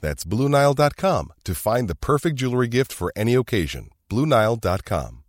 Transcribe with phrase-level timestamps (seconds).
[0.00, 3.90] That's BlueNile.com to find the perfect jewelry gift for any occasion.
[4.10, 5.25] BlueNile.com.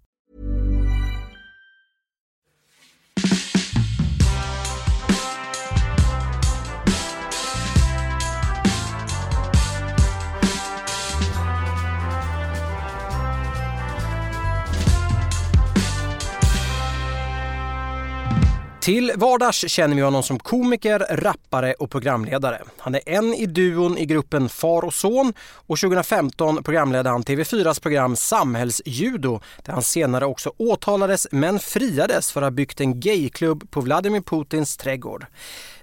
[18.88, 22.62] Till vardags känner vi honom som komiker, rappare och programledare.
[22.78, 27.82] Han är en i duon i gruppen Far och son och 2015 programledde han TV4s
[27.82, 33.72] program Samhällsjudo där han senare också åtalades men friades för att ha byggt en gayklubb
[33.72, 35.26] på Vladimir Putins trädgård.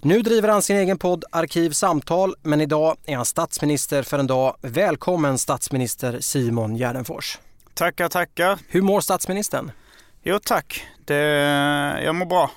[0.03, 4.57] Nu driver han sin egen podd Arkivsamtal men idag är han statsminister för en dag.
[4.61, 7.39] Välkommen statsminister Simon Gärdenfors.
[7.75, 8.59] Tackar, tackar.
[8.69, 9.73] Hur mår statsministern?
[10.23, 11.15] Jo tack, det,
[12.05, 12.51] jag mår bra.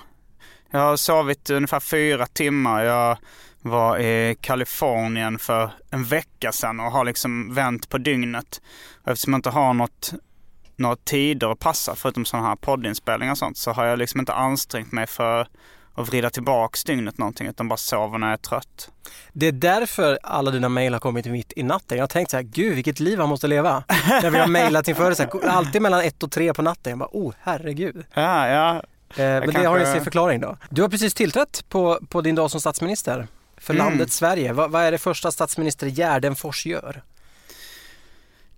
[0.71, 2.83] Jag har sovit ungefär fyra timmar.
[2.83, 3.17] Jag
[3.61, 8.61] var i Kalifornien för en vecka sedan och har liksom vänt på dygnet.
[9.05, 10.13] Eftersom jag inte har något,
[10.75, 14.33] några tider att passa förutom sådana här poddinspelningar och sånt så har jag liksom inte
[14.33, 15.47] ansträngt mig för
[15.95, 18.89] att vrida tillbaks dygnet någonting utan bara sover när jag är trött.
[19.33, 21.97] Det är därför alla dina mejl har kommit mitt i natten.
[21.97, 23.83] Jag har tänkt så här, gud vilket liv han måste leva.
[24.09, 26.89] När vi har mejlat inför det, så här, alltid mellan ett och tre på natten.
[26.89, 28.05] Jag bara, oh herregud.
[28.13, 28.83] Ja, ja.
[29.09, 29.61] Eh, men kanske...
[29.61, 30.57] det har ju sin förklaring då.
[30.69, 33.85] Du har precis tillträtt på, på din dag som statsminister för Mm.
[33.85, 34.53] landet Sverige.
[34.53, 37.03] Va, vad är det första statsminister Gärdenfors gör?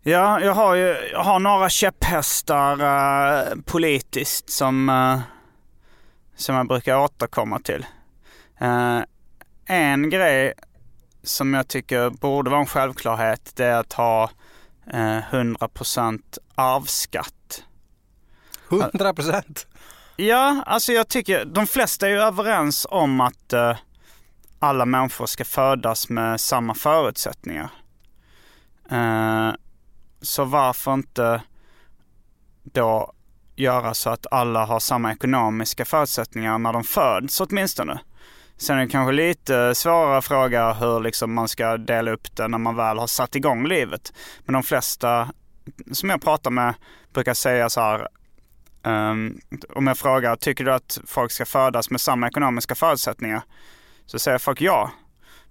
[0.01, 5.19] Ja, jag har ju jag har några käpphästar eh, politiskt som, eh,
[6.35, 7.85] som jag brukar återkomma till.
[8.61, 8.99] Eh,
[9.65, 10.53] en grej
[11.23, 14.23] som jag tycker borde vara en självklarhet det är att ha
[14.93, 16.21] eh, 100%
[16.55, 17.63] arvsskatt.
[18.71, 19.67] 100 procent.
[20.21, 23.77] Ja, alltså jag tycker de flesta är ju överens om att eh,
[24.59, 27.69] alla människor ska födas med samma förutsättningar.
[28.91, 29.51] Eh,
[30.21, 31.41] så varför inte
[32.63, 33.13] då
[33.55, 37.99] göra så att alla har samma ekonomiska förutsättningar när de föds åtminstone.
[38.57, 42.57] Sen är det kanske lite svårare fråga hur liksom man ska dela upp det när
[42.57, 44.13] man väl har satt igång livet.
[44.45, 45.29] Men de flesta
[45.91, 46.73] som jag pratar med
[47.13, 48.07] brukar säga så här
[48.83, 53.41] ehm, om jag frågar, tycker du att folk ska födas med samma ekonomiska förutsättningar?
[54.05, 54.91] Så säger folk ja.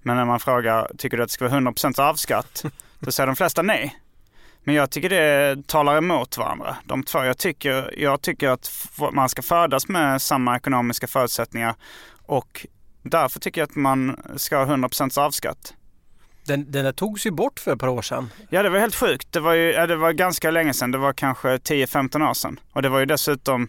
[0.02, 2.64] Men när man frågar, tycker du att det ska vara 100% arvsskatt?
[2.98, 3.98] Då säger de flesta nej.
[4.64, 7.24] Men jag tycker det talar emot varandra, de två.
[7.24, 8.70] Jag tycker, jag tycker att
[9.12, 11.74] man ska födas med samma ekonomiska förutsättningar
[12.26, 12.66] och
[13.02, 15.74] därför tycker jag att man ska ha 100% arvsskatt.
[16.48, 18.30] Den, den där togs ju bort för ett par år sedan.
[18.50, 19.32] Ja, det var helt sjukt.
[19.32, 20.90] Det var ju ja, det var ganska länge sedan.
[20.90, 22.60] Det var kanske 10-15 år sedan.
[22.72, 23.68] Och det var ju dessutom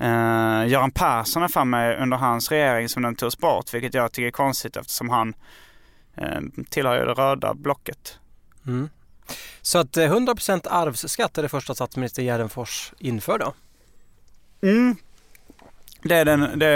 [0.00, 4.26] eh, Göran Persson för mig under hans regering som den togs bort, vilket jag tycker
[4.26, 5.34] är konstigt eftersom han
[6.16, 6.40] eh,
[6.70, 8.18] tillhör ju det röda blocket.
[8.66, 8.88] Mm.
[9.62, 13.54] Så att eh, 100 procent arvsskatt är det första statsminister Gärdenfors inför då?
[14.62, 14.96] Mm.
[16.02, 16.66] Det är, den, det,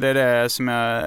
[0.00, 1.04] det är det som jag...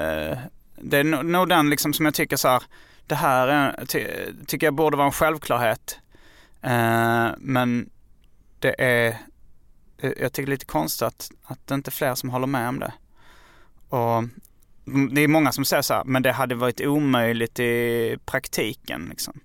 [0.77, 2.63] Det är no- nog den liksom som jag tycker så här.
[3.07, 4.07] Det här är, ty,
[4.47, 5.99] tycker jag borde vara en självklarhet.
[6.61, 7.89] Eh, men
[8.59, 9.17] det är...
[10.01, 12.47] det- Jag tycker det är lite konstigt att, att det inte är fler som håller
[12.47, 12.93] med om det.
[13.89, 14.23] Och
[15.11, 19.39] det är många som säger så här, men det hade varit omöjligt i praktiken liksom.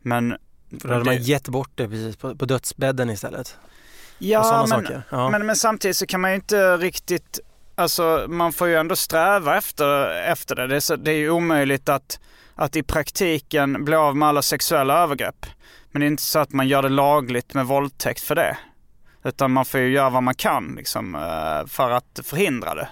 [0.00, 0.36] Men...
[0.80, 3.56] För då hade det- man gett bort det precis på, på dödsbädden istället.
[4.18, 5.02] Ja, sådana men.
[5.10, 5.30] Ja.
[5.30, 7.40] Men, men samtidigt så kan man ju inte riktigt,
[7.74, 10.66] alltså man får ju ändå sträva efter, efter det.
[10.66, 12.20] Det är, så, det är ju omöjligt att,
[12.54, 15.46] att i praktiken bli av med alla sexuella övergrepp.
[15.90, 18.56] Men det är inte så att man gör det lagligt med våldtäkt för det.
[19.24, 22.88] Utan man får ju göra vad man kan liksom, eh, för att förhindra det.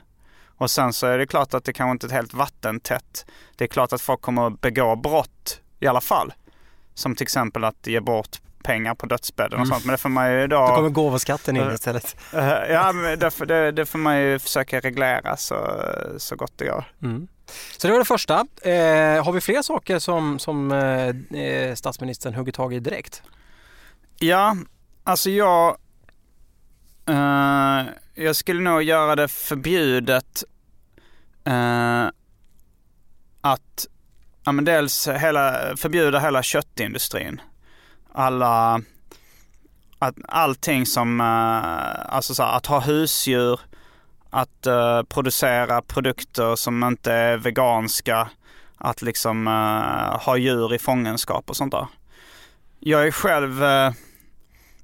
[0.56, 3.26] Och sen så är det klart att det kanske inte är helt vattentätt.
[3.56, 6.32] Det är klart att folk kommer att begå brott i alla fall.
[6.94, 9.84] Som till exempel att ge bort pengar på dödsbädden och sånt.
[9.84, 10.66] Men det får man ju då...
[10.68, 12.16] Då kommer gåvoskatten in Eh, istället.
[12.34, 15.82] Eh, ja, men det, får- det, det får man ju försöka reglera så,
[16.18, 16.84] så gott det går.
[17.02, 17.28] Mm.
[17.76, 18.34] Så det var det första.
[18.62, 23.22] Eh, har vi fler saker som, som eh, eh, statsministern hugger tag i direkt?
[24.18, 24.56] Ja,
[25.04, 25.76] alltså jag...
[27.08, 27.82] eh,
[28.14, 30.44] jag skulle nog göra det förbjudet
[31.44, 32.06] eh,
[33.40, 33.86] att...
[34.44, 37.40] Ja, men dels hela, förbjuda hela köttindustrin.
[38.12, 38.82] Alla...
[39.98, 41.20] Att, allting som...
[41.20, 43.60] Eh, alltså så här, att ha husdjur,
[44.30, 48.30] att eh, producera produkter som inte är veganska,
[48.76, 51.86] att liksom eh, ha djur i fångenskap och sånt där.
[52.80, 53.92] Jag är själv, eh,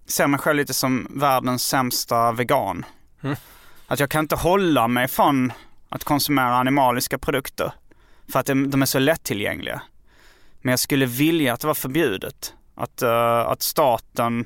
[0.06, 2.84] ser mig själv lite som världens sämsta vegan.
[3.22, 3.36] Mm.
[3.86, 5.52] Att jag kan inte hålla mig från
[5.88, 7.72] att konsumera animaliska produkter.
[8.32, 9.82] För att de de är så lättillgängliga.
[10.62, 12.54] Men jag skulle vilja att det var förbjudet.
[12.74, 14.44] Att, att staten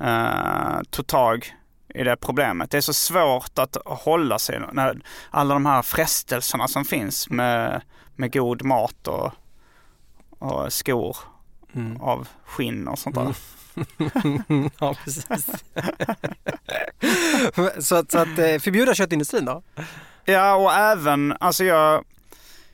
[0.00, 1.54] uh, tog tag
[1.94, 2.70] i det problemet.
[2.70, 5.00] Det är så svårt att hålla sig när
[5.30, 7.82] alla de här frestelserna som finns med,
[8.16, 9.32] med god mat och,
[10.38, 11.16] och skor
[11.76, 12.00] Mm.
[12.00, 13.34] av skinn och sånt där.
[14.24, 14.70] Mm.
[14.78, 15.46] ja, precis.
[17.88, 19.62] så att, så att eh, förbjuda köttindustrin då?
[20.24, 22.04] Ja, och även, alltså jag,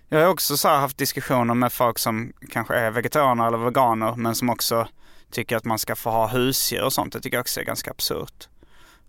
[0.09, 4.35] jag har också så haft diskussioner med folk som kanske är vegetarianer eller veganer men
[4.35, 4.89] som också
[5.31, 7.13] tycker att man ska få ha husdjur och sånt.
[7.13, 8.49] Det tycker jag också är ganska absurt.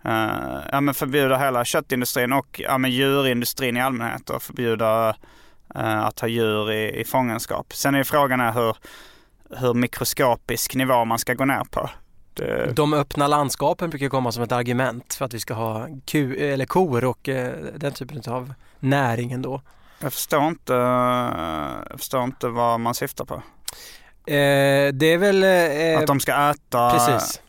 [0.06, 5.15] Uh, ja men förbjuda hela köttindustrin och ja, men djurindustrin i allmänhet och förbjuda
[5.75, 7.74] eh, att ha djur i, i fångenskap.
[7.74, 8.75] Sen är frågan är hur,
[9.57, 11.89] hur mikroskopisk nivå man ska gå ner på.
[12.33, 16.36] Det, De öppna landskapen brukar komma som ett argument för att vi ska ha ku,
[16.36, 19.62] eller kor och eh, den typen av näring ändå.
[20.00, 20.74] jag förstår inte,
[21.89, 23.36] jag förstår inte vad man syftar på.
[24.31, 27.42] Eh, det är väl eh, Att de ska äta precis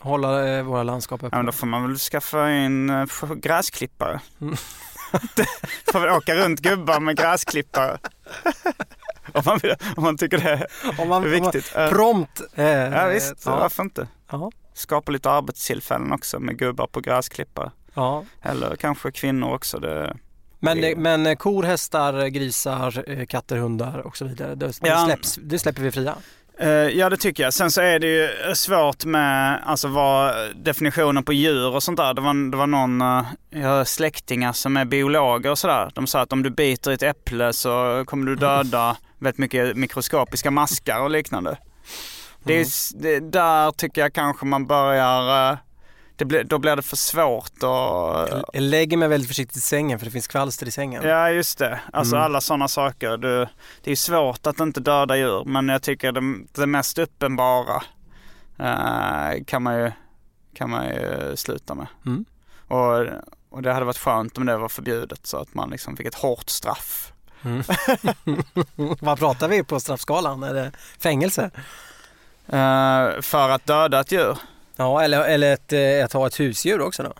[0.00, 1.38] hålla eh, våra landskap Ja, öppna.
[1.38, 3.06] men då får man väl skaffa in eh,
[3.36, 4.20] gräsklippare.
[4.40, 4.56] Mm.
[5.92, 7.98] får väl åka runt gubbar med gräsklippare.
[9.32, 10.66] om, man, vill- om man tycker det
[10.98, 11.76] Om man, är om man viktigt.
[11.76, 12.40] Eh, prompt.
[12.54, 14.08] Eh, ja visst, Ja, varför inte?
[14.30, 17.70] ja, Skapa lite arbetstillfällen också med gubbar på gräsklippare.
[17.94, 18.24] ja.
[18.42, 19.78] Eller kanske kvinnor också.
[19.78, 20.16] Det,
[20.58, 24.54] Men, Det- men kor, hästar, grisar, katter, hundar och så vidare.
[24.54, 25.04] Det, Ja.
[25.06, 26.14] släpps, det släpper vi fria.
[26.60, 27.54] Eh, ja det tycker jag.
[27.54, 32.14] Sen så är det ju svårt med alltså vad definitionen på djur och sånt där.
[32.14, 35.90] Det var, det var någon, eh, jag har släktingar som är biologer och sådär.
[35.94, 39.76] De sa att om du biter i ett äpple så kommer du döda väldigt mycket
[39.76, 41.56] mikroskopiska maskar och liknande.
[42.44, 45.58] Det är, s- det, där tycker jag kanske man börjar, eh,
[46.24, 47.68] blir, då blir det för svårt och
[48.52, 51.02] Jag- lägger mig väldigt försiktigt i sängen för det finns kvalster i sängen.
[51.04, 51.80] Ja just det.
[51.92, 52.24] Alltså Mm.
[52.24, 53.16] alla sådana saker.
[53.16, 53.46] Du,
[53.84, 56.20] det är svårt att inte döda djur men jag tycker det,
[56.52, 57.82] det mest uppenbara
[58.58, 59.92] eh, kan, man ju,
[60.54, 61.86] kan man ju sluta med.
[62.06, 62.24] Mm.
[62.68, 63.06] Och,
[63.50, 66.14] och det hade varit skönt om det var förbjudet så att man liksom fick ett
[66.14, 67.12] hårt straff.
[67.44, 67.62] Mm.
[69.00, 70.42] Vad pratar vi på straffskalan?
[70.42, 71.50] Är det fängelse?
[72.46, 74.38] Eh, för att döda ett djur.
[74.80, 77.12] Ja, eller, eller ett, eh, att ha ett husdjur också då?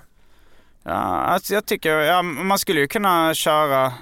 [0.83, 3.93] Ja, alltså jag tycker, ja, man skulle ju kunna köra,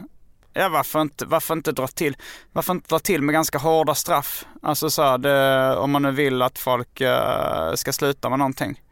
[0.53, 2.17] ja varför inte, varför inte dra till,
[2.53, 4.47] varför inte dra till med ganska hårda straff?
[4.62, 8.82] Alltså så här, det, om man nu vill att folk eh, ska sluta med någonting.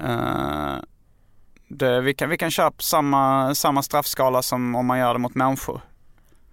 [0.00, 0.74] Eh,
[1.68, 5.18] det, vi, kan, vi kan köra på samma, samma straffskala som om man gör det
[5.18, 5.80] mot människor.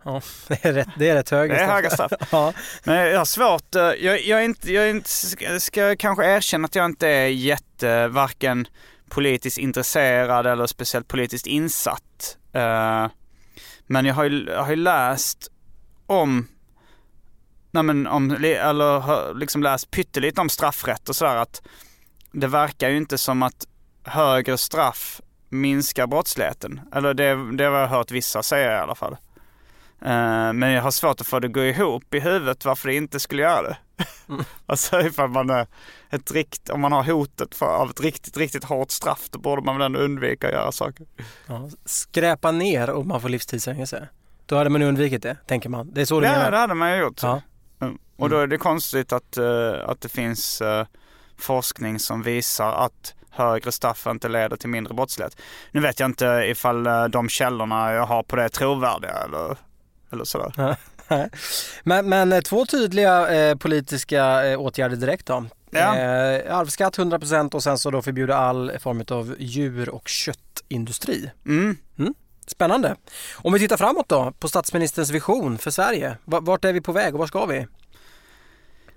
[0.03, 1.75] Ja, det är rätt, det är rätt höga Det är straff.
[1.75, 2.11] höga straff.
[2.31, 2.53] Ja.
[2.83, 6.25] Men jag har svårt, eh, jag, jag, är inte, jag är inte, ska, ska kanske
[6.25, 8.67] erkänna att jag inte är jätte, varken
[9.09, 12.37] politiskt intresserad eller speciellt politiskt insatt.
[12.53, 13.07] Eh,
[13.87, 15.51] Men jag har ju, jag har ju läst
[16.05, 16.47] om,
[17.71, 21.61] nej men om, eller har liksom läst pyttelite om straffrätt och sådär att
[22.31, 23.65] det verkar ju inte som att
[24.03, 26.81] högre straff minskar brottsligheten.
[26.95, 29.17] Eller det, det har jag hört vissa säga i alla fall.
[30.05, 32.95] Eh, Men jag har svårt att få det att gå ihop i huvudet varför det
[32.95, 33.77] inte skulle göra det.
[34.29, 34.43] Mm.
[34.65, 35.67] alltså ifall man är
[36.09, 39.61] ett rikt, om man har hotet för, av ett riktigt, riktigt hårt straff då borde
[39.61, 41.05] man väl ändå undvika att göra saker.
[41.47, 41.69] Ja.
[41.85, 44.07] Skräpa ner om man får livstidsfängelse.
[44.45, 45.93] Då hade man undvikit det, tänker man.
[45.93, 46.51] Det är så du Ja, menar?
[46.51, 47.23] det hade man ju gjort.
[47.23, 47.41] Ja.
[47.81, 47.97] Mm.
[48.17, 50.85] Och då är det konstigt att, eh, att det finns eh,
[51.37, 55.37] forskning som visar att högre straff inte leder till mindre brottslighet.
[55.71, 59.57] Nu vet jag inte ifall eh, de källorna jag har på det är trovärdiga eller,
[60.13, 60.75] eller sådär.
[61.83, 65.45] Men, men eh, två tydliga eh, politiska eh, åtgärder direkt då.
[65.71, 65.97] Ja.
[65.97, 71.31] Eh, arvsskatt 100% och sen så då förbjuda all form av djur och köttindustri.
[71.45, 71.77] Mm.
[72.47, 72.95] Spännande.
[73.35, 76.17] Om vi tittar framåt då på statsministerns vision för Sverige.
[76.25, 77.67] Va- Vart är vi på väg och var ska vi?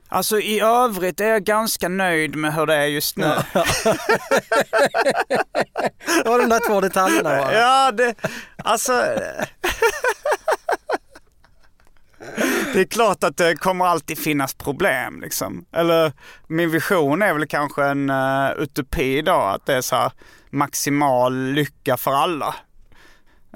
[0.08, 3.24] Alltså i övrigt är jag ganska nöjd med hur det är just nu.
[6.24, 7.54] Det var de där två detaljerna bara.
[7.54, 8.14] Ja, det,
[8.64, 8.92] alltså...
[12.74, 15.64] Det är klart att det kommer alltid finnas problem liksom.
[15.72, 16.12] Eller
[16.46, 20.12] min vision är väl kanske en uh, utopi då, att det är så här
[20.50, 22.54] maximal lycka för alla.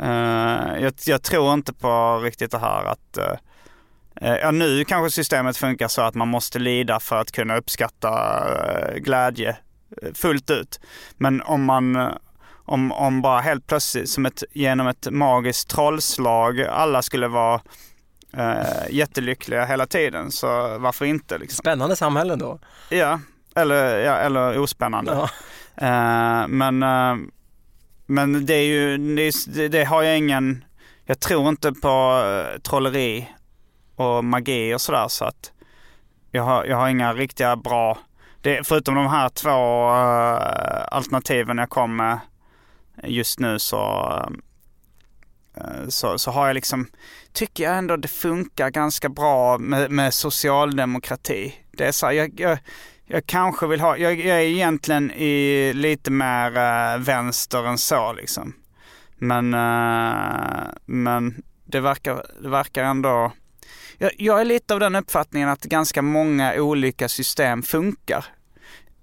[0.03, 3.39] Uh, jag, jag, tror inte på riktigt det här att uh,
[4.43, 8.45] Ja, nu kanske systemet funkar så att man måste lida för att kunna uppskatta
[8.97, 9.57] glädje
[10.15, 10.81] fullt ut.
[11.17, 12.13] Men om man,
[12.65, 17.61] om, om bara helt plötsligt som ett, genom ett magiskt trollslag alla skulle vara
[18.33, 20.31] eh, jättelyckliga hela tiden.
[20.31, 21.39] Så varför inte?
[21.39, 21.57] Liksom.
[21.57, 22.59] Spännande samhälle då.
[22.89, 23.21] Ja,
[23.57, 25.13] eller, ja, eller ospännande.
[25.13, 25.29] Ja.
[25.87, 27.17] Eh, men, eh,
[28.07, 28.99] men det är ju,
[29.47, 30.65] det, det, har jag ingen,
[31.05, 33.29] jag tror inte på eh, trolleri
[33.97, 35.53] och magi och sådär så att
[36.31, 37.99] jag har, jag har inga riktiga bra,
[38.43, 42.19] det, förutom de här två uh, alternativen jag kom med
[43.05, 44.37] just nu så, uh,
[45.61, 46.87] Eh, så, så har jag liksom
[47.33, 51.55] tycker jag ändå det funkar ganska bra med, med socialdemokrati.
[51.73, 52.59] Det är så här, jag, jag,
[53.07, 58.13] jag, kanske vill ha, jag, jag är egentligen i lite mer äh, vänster än så
[58.13, 58.55] liksom.
[59.19, 63.33] Men, äh, men det verkar, det verkar ändå,
[63.99, 68.25] jag, jag är lite av den uppfattningen att ganska många olika system funkar.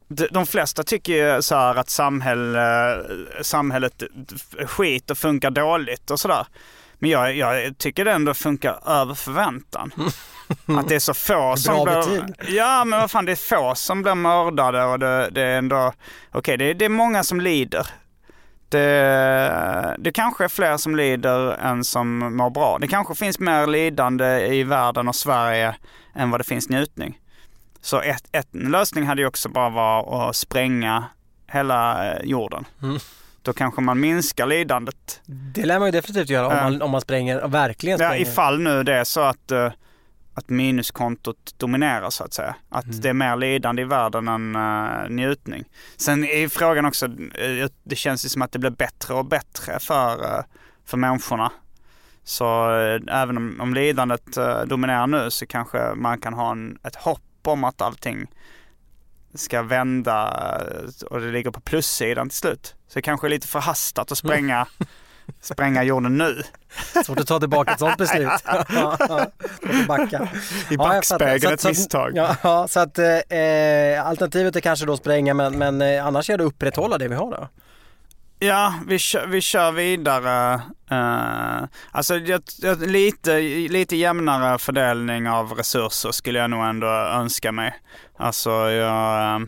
[0.08, 2.98] De, flesta tycker ju så här att samhälle,
[3.42, 4.04] samhället
[4.66, 6.48] skit och funkar dåligt och sådär.
[7.00, 9.92] Men jag, jag tycker det ändå funkar över förväntan.
[10.80, 11.96] Att det är så få som blir...
[11.96, 12.56] Betyg.
[12.56, 15.94] Ja, men vad fan det är få som blir mördade och det, det är ändå...
[16.32, 17.88] Okej, okay, det, det är många som lider.
[18.70, 22.78] Det, det kanske är fler som lider än som mår bra.
[22.82, 25.76] Det kanske finns mer lidande i världen och Sverige
[26.16, 27.20] än vad det finns njutning.
[27.86, 31.06] Så ett, ett, en lösning hade ju också bara varit att spränga
[31.48, 32.65] hela eh, jorden.
[32.82, 33.00] Mm
[33.46, 35.22] då kanske man minskar lidandet.
[35.25, 38.15] Det lär man ju definitivt göra om, man, om man spränger, verkligen spränger.
[38.15, 39.72] Ja, ifall nu det är så att, uh,
[40.34, 42.56] att minuskontot dominerar så att säga.
[42.70, 43.01] Att mm.
[43.01, 45.63] det är mer lidande i världen än uh, njutning.
[45.98, 47.08] Sen är frågan också,
[47.84, 50.44] det känns ju som att det blir bättre och bättre för,
[50.86, 51.51] för människorna.
[52.24, 52.70] Så
[53.08, 57.22] även om, om lidandet dominerar nu så kanske man kan ha en, ett hopp
[57.52, 58.28] om att allting
[59.34, 60.32] ska vända
[61.10, 62.75] och det ligger på plussidan till slut.
[62.88, 64.68] Så det kanske är lite förhastat att spränga,
[65.42, 66.44] spränga jorden nu.
[67.06, 68.30] Svårt att ta tillbaka ett sånt beslut.
[69.88, 70.30] backa.
[70.70, 72.12] I backspegeln ja, ett misstag.
[72.16, 76.38] Ja, så att eh, alternativet är kanske då att spränga men, men eh, annars är
[76.38, 77.48] det att upprätthålla det vi har då.
[78.39, 80.62] Ja, vi kör, vi kör vidare.
[80.92, 83.39] Uh, alltså jag, jag, lite,
[83.70, 87.80] lite jämnare fördelning av resurser skulle jag nog ändå önska mig.
[88.18, 89.48] Alltså jag, uh,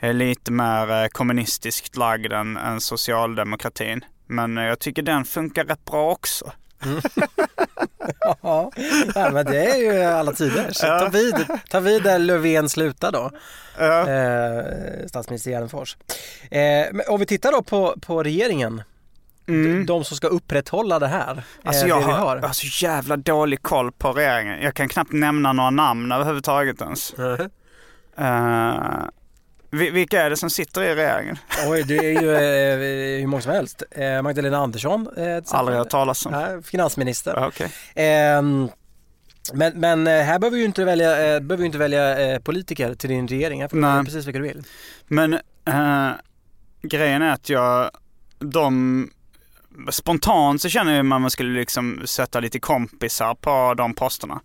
[0.00, 4.04] jag är lite mer eh, kommunistiskt lagd än, än socialdemokratin.
[4.26, 6.52] Men jag tycker den funkar rätt bra också.
[6.84, 7.00] Mm.
[8.42, 8.70] ja,
[9.32, 10.68] men det är ju alla tider.
[10.72, 11.34] Så ta, vid,
[11.70, 13.30] ta vid där Löfven slutar då.
[13.78, 14.08] Ja.
[14.08, 14.64] Eh,
[15.06, 15.96] statsminister Gärdenfors.
[16.50, 18.82] Eh, om vi tittar då på, på regeringen.
[19.48, 19.86] Mm.
[19.86, 21.42] De som ska upprätthålla det här.
[21.62, 22.36] Alltså jag har, har.
[22.36, 24.62] har så jävla dålig koll på regeringen.
[24.62, 27.14] Jag kan knappt nämna några namn överhuvudtaget ens.
[27.18, 27.50] Mm.
[28.20, 29.08] Uh,
[29.70, 31.38] vilka är det som sitter i regeringen?
[31.66, 33.82] Oj, det är ju eh, hur många som helst.
[33.90, 35.08] Eh, Magdalena Andersson.
[35.16, 36.34] Eh, Aldrig hört talas om.
[36.34, 37.46] Eh, finansminister.
[37.46, 37.68] Okay.
[38.04, 38.42] Eh,
[39.52, 43.10] men, men eh, här behöver du inte välja, eh, behöver inte välja eh, politiker till
[43.10, 43.60] din regering.
[43.60, 44.64] Här får du precis vilka du vill.
[45.06, 45.38] Men
[46.82, 47.90] grejen är att jag,
[48.38, 49.10] de
[49.90, 54.40] spontant så känner jag att man skulle liksom sätta lite kompisar på de posterna.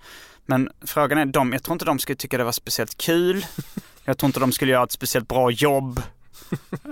[0.46, 3.46] Men frågan är, de, jag tror inte de skulle tycka det var speciellt kul.
[4.06, 6.02] Jag tror inte de skulle göra ett speciellt bra jobb.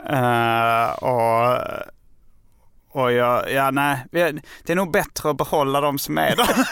[0.10, 1.58] uh, och
[2.94, 6.68] och jag, ja nej, det är nog bättre att behålla de som är där.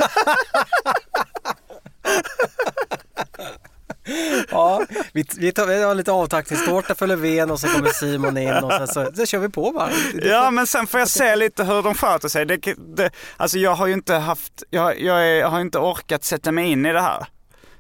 [4.51, 8.53] ja, vi, vi, tar, vi har lite avtackningstårta för Löfven och så kommer Simon in
[8.53, 9.89] och sen så, så kör vi på bara.
[10.13, 12.46] Ja, men sen får jag se lite hur de sköter sig.
[12.46, 16.24] Det, det, alltså jag har ju inte haft, jag, jag, är, jag har inte orkat
[16.24, 17.27] sätta mig in i det här.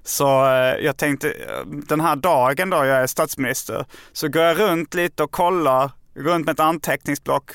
[0.09, 1.33] Så eh, jag tänkte,
[1.65, 6.45] den här dagen då jag är statsminister, så går jag runt lite och kollar, runt
[6.45, 7.51] med ett anteckningsblock,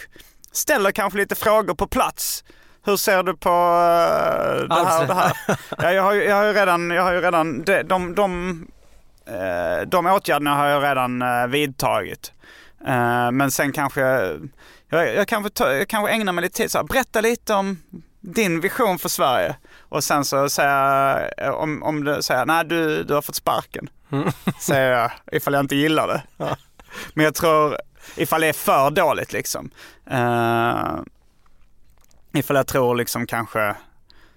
[0.52, 2.44] ställer kanske lite frågor på plats.
[2.84, 5.32] Hur ser du på uh, det här det här?
[5.78, 8.66] ja, jag, har, jag har ju redan, jag har ju redan, de, de, de,
[9.86, 12.32] de åtgärderna har jag redan vidtagit.
[13.32, 14.00] men sen kanske
[14.88, 17.78] jag, jag, kanske jag kanske ägnar mig lite tid så här, berätta lite om
[18.24, 19.56] din vision för Sverige.
[19.80, 23.88] Och sen så säger jag, om, om du säger nej du, du har fått sparken.
[24.12, 24.28] Mm.
[24.60, 26.22] Säger jag ifall jag inte gillar det.
[26.36, 26.56] Ja.
[27.14, 27.78] Men jag tror,
[28.16, 29.70] ifall det är för dåligt liksom.
[30.12, 31.00] Uh,
[32.32, 33.76] ifall jag tror liksom kanske,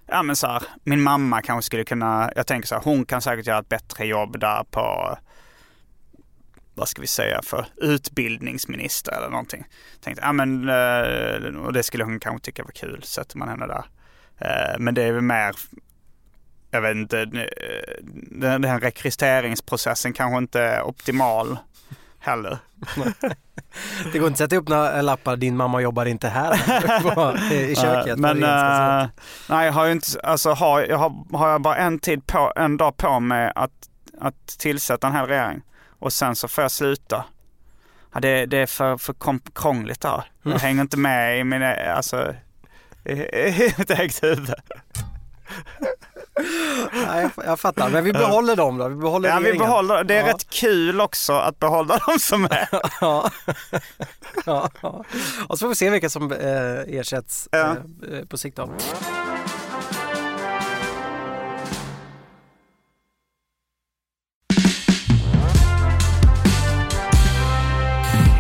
[0.08, 3.22] ja men så här, min mamma kanske skulle kunna, jag tänker så här, hon kan
[3.22, 5.18] säkert göra ett bättre jobb där på
[6.78, 9.66] vad ska vi säga för utbildningsminister eller någonting.
[10.02, 13.68] Tänkte, ja men, eh, och det skulle hon kanske tycka var kul, sätter man henne
[13.68, 13.86] där.
[14.38, 15.56] Eh, men det är väl mer,
[16.72, 21.58] jag vet inte, eh, den här rekryteringsprocessen kanske inte är optimal
[22.20, 22.58] heller.
[24.14, 26.54] Det går inte att sätta upp några lappar, din mamma jobbar inte här
[27.54, 28.20] i köket.
[28.20, 29.08] Men uh,
[29.50, 32.54] nej, jag har ju inte, alltså har, jag har, har jag bara en tid på,
[32.56, 33.72] en dag på mig att,
[34.20, 35.62] att tillsätta en hel regering
[36.00, 37.26] och sen så får jag sluta.
[38.14, 39.16] Ja, det, det är för, för
[39.54, 40.32] krångligt där.
[40.44, 40.60] Jag mm.
[40.60, 42.36] hänger inte med i mina, alltså,
[43.06, 44.54] i, i mitt eget huvud.
[46.94, 48.88] Ja, jag, fattar, men vi behåller dem då.
[48.88, 50.34] Vi behåller ja, vi behåller, det är ja.
[50.34, 52.70] rätt kul också att behålla dem som är.
[53.02, 53.32] ja.
[54.46, 54.70] ja.
[55.48, 57.76] Och så får vi se vilka som eh, ersätts ja.
[58.12, 58.58] eh, på sikt.
[58.58, 58.70] Då.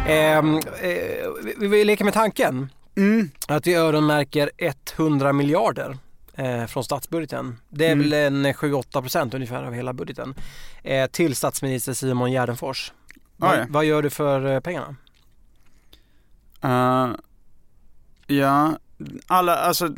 [0.08, 0.42] Eh,
[1.58, 3.30] vi, vi leker med tanken mm.
[3.48, 4.52] att vi öronmärker
[4.98, 5.98] 100 miljarder
[6.34, 7.58] eh, från statsbudgeten.
[7.70, 8.10] Det är mm.
[8.10, 10.36] väl en 7-8 procent ungefär av hela budgeten.
[10.84, 12.94] Eh, till statsminister Simon Gärdenfors.
[13.38, 14.96] Va, vad gör du för eh, pengarna?
[16.66, 17.16] Uh,
[18.28, 18.78] ja,
[19.28, 19.90] alla, alltså,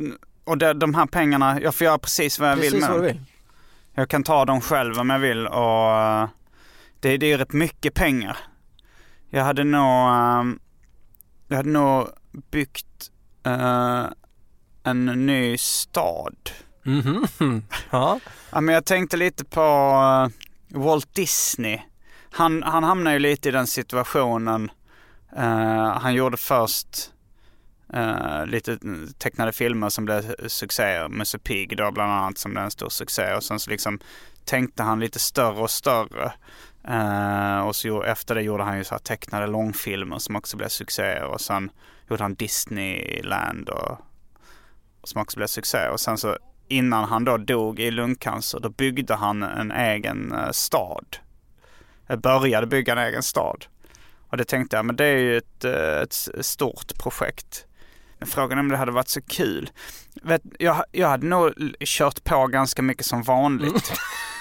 [0.44, 3.00] och det, de här pengarna, jag får göra precis vad jag precis vill med vad
[3.00, 3.22] du vill.
[3.94, 6.28] Jag kan ta dem själv om jag vill och
[7.00, 8.38] det, det är rätt mycket pengar.
[9.29, 10.55] Jag hade nog, uh,
[11.48, 12.07] jag hade nog
[12.51, 13.12] byggt
[13.48, 14.07] uh,
[14.83, 16.51] en ny stad.
[16.86, 17.62] Mm -hmm.
[17.89, 18.19] ja.
[18.51, 18.62] ja.
[18.62, 19.62] men jag tänkte lite på
[20.71, 21.79] uh, Walt Disney.
[22.31, 24.71] Han, han hamnade ju lite i den situationen.
[25.38, 27.12] Uh, han gjorde först
[27.95, 28.77] uh, lite
[29.17, 31.09] tecknade filmer som blev succéer.
[31.09, 33.33] Musse Pigg då bland annat som blev en stor succé.
[33.33, 34.00] Och sen så liksom
[34.46, 36.33] tänkte han lite större och större.
[36.90, 40.68] Uh, och så efter det gjorde han ju så här tecknade långfilmer som också blev
[40.68, 41.24] succéer.
[41.24, 41.72] Och sen
[42.10, 43.98] gjorde han Disneyland och
[45.04, 45.88] som också blev succé.
[45.88, 50.52] Och sen så innan han då dog i lungcancer, då byggde han en egen eh,
[50.52, 51.18] stad.
[52.08, 53.66] Jag började bygga en egen stad.
[54.30, 57.66] Och det tänkte jag, men det är ju ett, eh, ett stort projekt.
[58.22, 59.70] Frågan är om det hade varit så kul.
[60.24, 63.90] Vet, jag, jag hade nog kört på ganska mycket som vanligt.
[63.90, 63.98] Mm.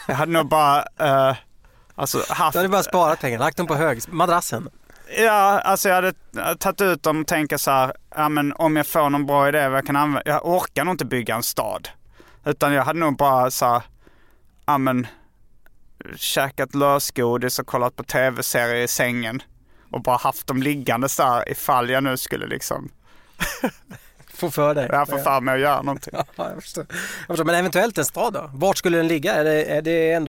[0.08, 1.36] Jag hade nog bara uh,
[1.98, 2.52] alltså haft...
[2.52, 4.68] Du hade bara sparat pengar, lagt dem på hög, madrassen.
[5.16, 6.12] Ja, alltså jag hade
[6.58, 9.68] tagit ut dem och tänkt så här, ja men om jag får någon bra idé
[9.68, 10.30] vad jag kan använda.
[10.30, 11.88] Jag orkar nog inte bygga en stad.
[12.44, 13.82] Utan jag hade nog bara så här,
[14.66, 15.06] ja men
[16.16, 19.42] käkat lösgodis och kollat på tv-serier i sängen.
[19.90, 22.90] Och bara haft dem liggande så här ifall jag nu skulle liksom
[24.34, 24.88] Få för dig.
[24.92, 26.12] Jag får för mig att göra någonting.
[26.16, 26.86] Ja, jag förstår.
[26.90, 27.44] jag förstår.
[27.44, 28.50] Men eventuellt en stad då?
[28.52, 29.34] Vart skulle den ligga?
[29.34, 30.28] Är det, är det ändå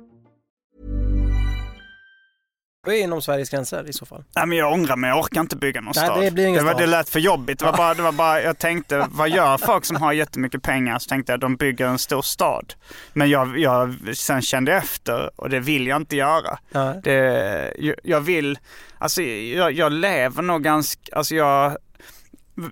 [2.85, 4.23] Det är inom Sveriges gränser i så fall.
[4.35, 6.21] Nej, men jag ångrar mig, jag orkar inte bygga någon Nej, stad.
[6.21, 6.81] det blir ingen det, var, stad.
[6.83, 7.59] det lät för jobbigt.
[7.59, 10.99] Det var, bara, det var bara, jag tänkte, vad gör folk som har jättemycket pengar?
[10.99, 12.73] Så tänkte jag, de bygger en stor stad.
[13.13, 16.59] Men jag, jag sen kände jag efter och det vill jag inte göra.
[16.71, 16.93] Ja.
[17.03, 18.59] Det, jag- jag vill,
[18.97, 21.77] alltså jag, jag lever nog ganska, alltså jag,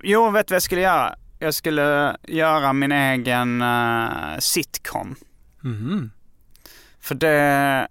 [0.02, 1.14] jo vet du vad jag skulle göra?
[1.38, 5.16] Jag skulle göra min egen eh, sitcom.
[5.60, 6.10] Mhm.
[7.00, 7.88] För det,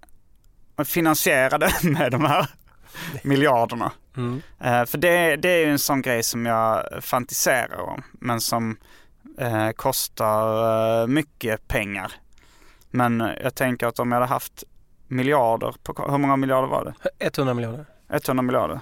[0.84, 2.46] finansiera det med de här
[3.22, 3.92] miljarderna.
[4.16, 4.42] Mm.
[4.60, 8.76] Eh, för det, det är ju en sån grej som jag fantiserar om, men som
[9.38, 12.12] eh, kostar eh, mycket pengar.
[12.90, 14.64] Men jag tänker att om jag hade haft
[15.08, 17.26] miljarder, på, hur många miljarder var det?
[17.26, 17.86] 100 miljoner.
[18.08, 18.80] 100 miljarder.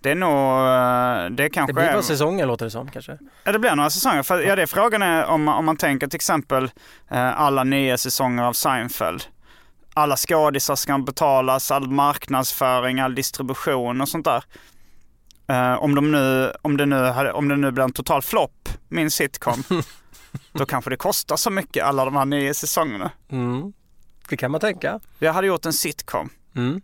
[0.00, 1.90] Det är nog, eh, det kanske Det blir är...
[1.90, 3.18] några säsonger låter det som kanske.
[3.44, 4.22] Ja, det blir några säsonger.
[4.22, 6.70] För, ja, det är frågan är om, om man tänker till exempel
[7.10, 9.24] alla nya säsonger av Seinfeld.
[9.98, 14.44] Alla skådisar ska betalas, all marknadsföring, all distribution och sånt där.
[15.48, 18.68] Eh, om, de nu, om, det nu hade, om det nu blir en total flopp,
[18.88, 19.62] min sitcom,
[20.52, 23.10] då kanske det kostar så mycket alla de här nio säsongerna.
[23.28, 23.72] Mm.
[24.28, 25.00] Det kan man tänka.
[25.18, 26.30] Jag hade gjort en sitcom.
[26.56, 26.80] Mm.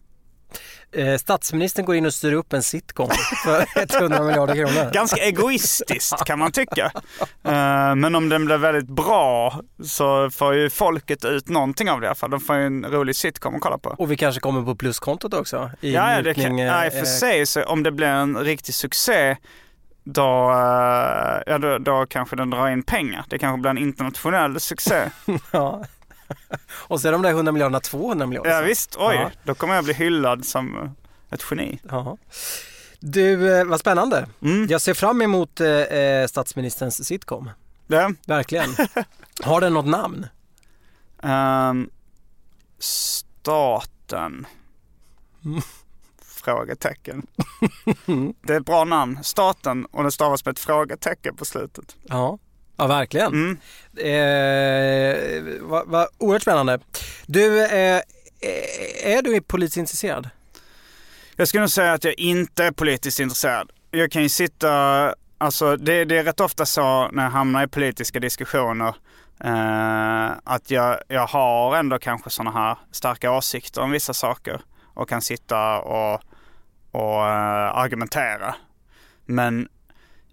[0.97, 3.11] Eh, statsministern går in och styr upp en sitcom
[3.45, 3.67] för
[4.03, 4.93] 100 miljarder kronor.
[4.93, 6.93] Ganska egoistiskt kan man tycka.
[7.45, 12.05] Eh, men om den blir väldigt bra så får ju folket ut någonting av det
[12.05, 12.31] i alla fall.
[12.31, 13.95] De får ju en rolig sitcom att kolla på.
[13.99, 15.71] Och vi kanske kommer på pluskontot också.
[15.81, 17.93] I Ja, ja, det kan, eh, ja, i och för eh, sig så om det
[17.93, 19.37] blir en riktig succé
[20.05, 23.25] då, eh, ja, då, då kanske den drar in pengar.
[23.29, 25.03] Det kanske blir en internationell succé.
[25.51, 25.85] Ja.
[26.71, 28.51] Och så är de där 100 miljarderna 200 miljarder.
[28.51, 29.31] ja visst, oj, Ja.
[29.45, 30.95] då kommer jag bli hyllad som
[31.31, 31.81] ett geni.
[31.89, 32.17] Ja.
[33.01, 34.27] Du, eh, vad spännande.
[34.43, 34.67] Mm.
[34.71, 37.51] Jag ser fram emot eh, eh, statsministerns sitcom.
[37.87, 38.13] Ja.
[38.27, 38.71] Verkligen.
[39.43, 40.27] Har den något namn?
[41.23, 41.91] Ehm,
[42.79, 44.47] staten?
[45.45, 45.61] Mm.
[46.23, 47.27] Frågetecken.
[48.43, 49.19] Det är ett bra namn.
[49.25, 51.97] Staten och det stavas med ett frågetecken på slutet.
[52.03, 52.39] Ja,
[52.77, 53.33] ja verkligen.
[53.33, 53.59] Mm.
[53.97, 56.79] Eh, vad vad oerhört spännande.
[57.27, 58.01] Du, eh,
[59.03, 60.29] är du politiskt intresserad?
[61.37, 63.71] Jag skulle nog säga att jag inte är politiskt intresserad.
[63.91, 64.71] Jag kan ju sitta,
[65.39, 68.95] alltså det, det är rätt ofta så när jag hamnar i politiska diskussioner
[69.45, 74.61] eh, att jag, jag har ändå kanske sådana här starka åsikter om vissa saker
[74.95, 76.21] och kan sitta och,
[76.91, 78.55] och eh, argumentera.
[79.27, 79.69] Men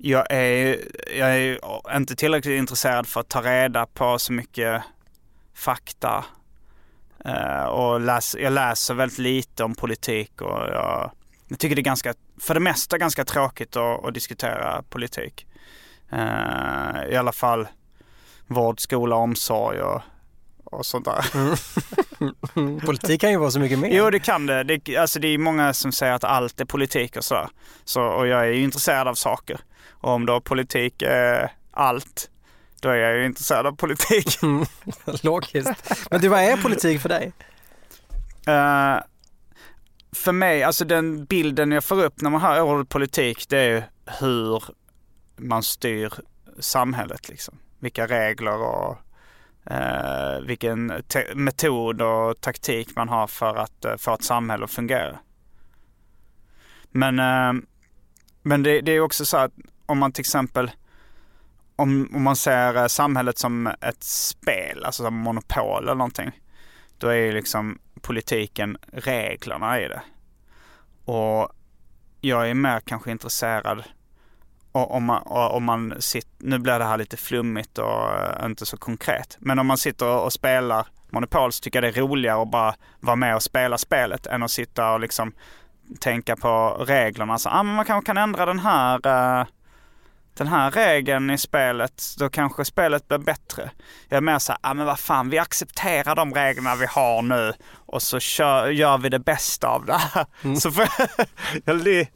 [0.04, 0.80] jag är,
[1.18, 1.60] jag är
[1.96, 4.84] inte tillräckligt intresserad för att ta reda på så mycket
[5.54, 6.26] fakta
[7.26, 11.12] Eh, och läs, jag läser väldigt lite om politik och jag,
[11.48, 15.48] jag tycker det är ganska, för det mesta ganska tråkigt att, att diskutera politik.
[16.12, 17.68] Eh, I alla fall
[18.48, 20.02] vård, skola, omsorg och,
[20.64, 21.26] och sånt där.
[22.86, 23.90] Politik kan ju vara så mycket mer.
[23.92, 24.64] Jo det kan det.
[24.64, 24.98] det.
[24.98, 27.50] Alltså det är många som säger att allt är politik och sådär.
[27.84, 29.60] Så, och jag är ju intresserad av saker.
[30.02, 32.30] Och om då politik är allt,
[32.80, 34.40] då är jag ju intresserad av politik.
[35.24, 36.08] Logiskt.
[36.12, 37.32] Men du, vad är politik för dig?
[38.48, 39.00] Eh,
[40.16, 43.90] för mig, alltså den bilden jag får upp när man hör ordet politik, det är
[44.20, 44.64] hur
[45.38, 46.14] man styr
[46.60, 47.58] samhället liksom.
[47.80, 48.98] Vilka regler och
[49.66, 50.94] eh, vilken
[51.36, 55.20] metod och taktik man har för att eh, få ett samhälle att fungera.
[56.92, 57.64] Men, eh,
[58.42, 59.52] men det, det är också så att
[59.92, 60.72] om man till exempel
[61.76, 66.32] om, om man ser eh, samhället som ett spel, alltså som monopol eller någonting.
[66.98, 70.02] Då är ju liksom politiken reglerna i det.
[71.06, 71.50] Och
[72.22, 73.84] jag är mer kanske intresserad
[74.72, 78.46] och om man, och om man sitter, nu blir det här lite flummigt och eh,
[78.46, 79.38] inte så konkret.
[79.40, 82.76] Men om man sitter och spelar Monopol så tycker jag det är roligare att bara
[83.00, 85.34] vara med och spela spelet än att sitta och liksom
[86.00, 87.38] tänka på reglerna.
[87.38, 89.46] Så, ah, men man kanske kan ändra den här eh,
[90.44, 93.72] den här regeln i spelet, då kanske spelet blir bättre.
[94.10, 97.22] Jag är mer så här, ah, men vad fan, vi accepterar de reglerna vi har
[97.22, 97.54] nu
[97.86, 100.26] och så kör, gör vi det bästa av det här.
[100.60, 101.08] Så får jag,
[101.66, 102.08] jag, li-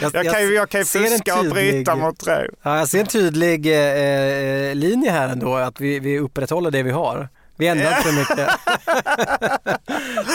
[0.00, 2.50] jag, kan ju, jag kan ju fuska och bryta tydlig- mot regler.
[2.62, 6.90] Ja, jag ser en tydlig eh, linje här ändå, att vi, vi upprätthåller det vi
[6.90, 7.28] har.
[7.60, 8.48] Vi ändrar inte för mycket.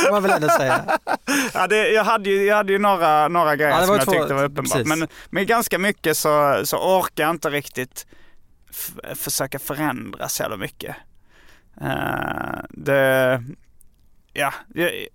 [0.12, 1.00] man väl ändå säga.
[1.54, 4.12] Ja, det, jag, hade ju, jag hade ju några, några grejer Ja, som jag två-
[4.12, 4.86] tyckte var uppenbart.
[4.86, 8.06] Men, men ganska mycket så, så orkar jag inte riktigt
[9.16, 10.96] försöka förändra så jävla mycket.
[11.82, 13.44] Eh, det,
[14.34, 14.54] ja,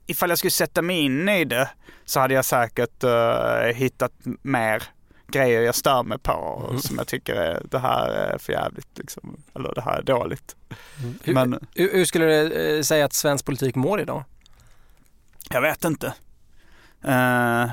[0.07, 1.69] ifall jag skulle sätta mig in i det
[2.05, 4.83] så hade jag säkert eh, hittat mer
[5.31, 6.83] grejer jag stör mig på och Mm.
[6.83, 9.37] som jag tycker är det här är för jävligt liksom.
[9.55, 10.57] Eller det här är dåligt.
[11.25, 14.25] Hur, Men hur, hur skulle du eh, säga att svensk politik mår idag?
[15.51, 16.15] jag vet inte.
[17.05, 17.71] Eh,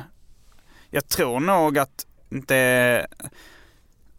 [0.90, 3.08] jag tror nog att det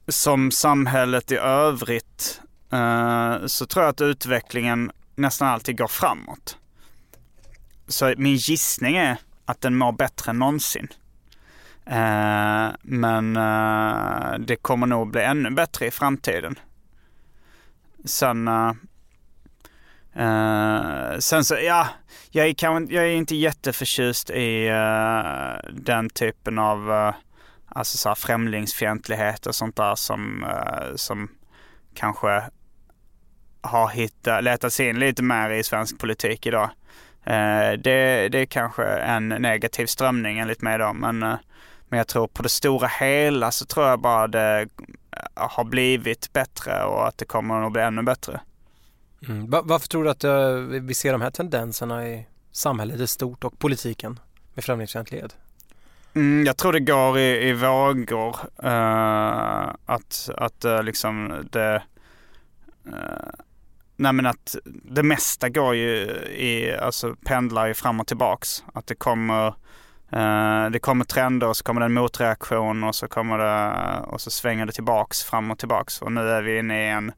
[0.08, 2.40] som samhället i övrigt
[2.72, 6.56] eh, så tror jag att utvecklingen nästan alltid går framåt.
[7.88, 10.88] Så min gissning är att den mår bättre än någonsin.
[11.90, 16.58] Eh, men eh, det kommer nog bli ännu bättre i framtiden.
[18.04, 18.72] Sen, eh,
[20.14, 21.88] eh, sen så, ja,
[22.30, 27.14] jag är, kan, jag är inte jätteförtjust i eh, den typen av eh,
[27.68, 31.28] alltså så här främlingsfientlighet och sånt där som, eh, som
[31.94, 32.42] kanske
[33.60, 36.70] har hittat, letat sig in lite mer i svensk politik idag.
[37.24, 41.36] Eh, det, det är kanske en negativ strömning enligt mig då, men, eh,
[41.88, 44.68] men jag tror på det stora hela så tror jag bara det
[45.34, 48.40] har blivit bättre och att det kommer att bli ännu bättre.
[49.28, 49.50] Mm.
[49.50, 53.44] Va- Varför tror du att eh, vi ser de här tendenserna i samhället i stort
[53.44, 54.20] och politiken
[54.54, 55.36] med främlingsfientlighet?
[56.14, 58.36] Mm, jag tror det går i, i vågor.
[58.62, 61.82] eh, att att eh, liksom det...
[62.86, 62.94] Uh,
[63.96, 65.96] nej men att det mesta går ju
[66.36, 68.64] i, alltså pendlar ju fram och tillbaks.
[68.74, 69.54] Att det kommer, eh,
[70.72, 74.30] det kommer trender och så kommer det en motreaktion och så kommer det, och så
[74.30, 76.02] svänger det tillbaks fram och tillbaks.
[76.02, 77.12] Och nu är vi inne i en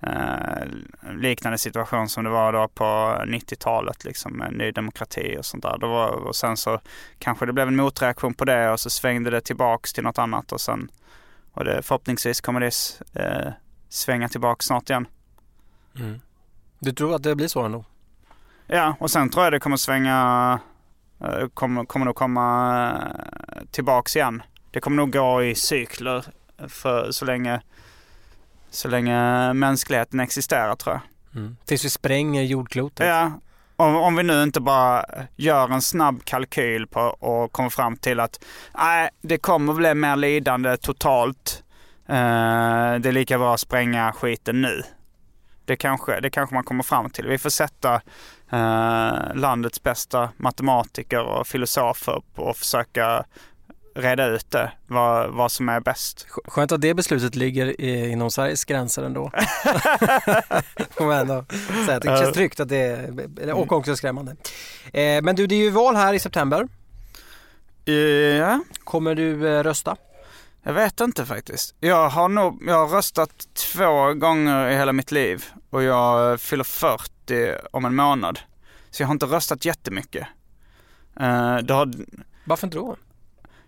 [0.00, 0.64] eh,
[1.16, 2.84] liknande situation som det var då på
[3.26, 5.78] 90-talet liksom med Ny Demokrati och sånt där.
[5.78, 6.80] Då var, och sen så
[7.18, 10.52] kanske det blev en motreaktion på det och så svängde det tillbaks till något annat
[10.52, 10.90] och sen
[11.52, 12.72] och det, förhoppningsvis kommer det
[13.14, 13.52] eh,
[13.88, 15.06] svänga tillbaks snart igen.
[15.98, 16.20] Mm.
[16.78, 17.84] Du tror att det blir så ändå?
[18.66, 20.69] Ja, och sen tror jag det kommer svänga, eh,
[21.54, 22.90] kommer, kommer nog komma
[23.56, 24.42] eh, tillbaks igen.
[24.70, 26.24] Det kommer nog gå i cykler
[26.68, 27.60] för så länge,
[28.70, 31.02] så länge mänskligheten existerar tror jag.
[31.40, 31.56] Mm.
[31.64, 33.06] Tills vi spränger jordklotet?
[33.06, 33.32] Ja,
[33.76, 35.04] om, om vi nu inte bara
[35.36, 40.16] gör en snabb kalkyl på och kommer fram till att nej, det kommer bli mer
[40.16, 41.62] lidande totalt.
[42.06, 42.14] Eh,
[43.00, 44.82] det är lika bra att spränga skiten nu.
[45.64, 47.26] Det kanske, det kanske man kommer fram till.
[47.26, 48.00] Vi får sätta
[48.52, 53.24] eh, landets bästa matematiker och filosofer och försöka
[53.94, 56.26] reda ut det, vad, vad som är bäst.
[56.28, 59.30] Skönt att det beslutet ligger i, inom Sveriges gränser ändå.
[60.90, 61.44] Får man ändå
[61.86, 64.36] säga det känns tryggt att det är, och också skrämmande.
[64.92, 66.68] Eh, men du, det är ju val här i september.
[68.38, 69.96] Ja, Kommer du eh, rösta?
[70.62, 71.74] jag vet inte faktiskt.
[71.80, 73.30] Jag har nog, jag har röstat
[73.72, 77.10] två gånger i hela mitt liv och jag fyller 40
[77.70, 78.38] om en månad.
[78.90, 80.26] Så jag har inte röstat jättemycket.
[81.20, 81.92] Eh, det, har,
[82.44, 82.96] Varför inte då?